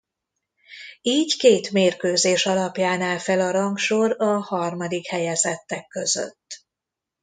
[1.01, 6.65] Így két mérkőzés alapján áll fel a rangsor a harmadik helyezettek között.